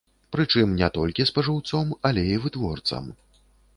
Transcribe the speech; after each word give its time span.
Прычым 0.35 0.71
не 0.79 0.87
толькі 0.95 1.27
спажыўцом, 1.31 1.93
але 2.09 2.21
і 2.33 2.41
вытворцам. 2.47 3.05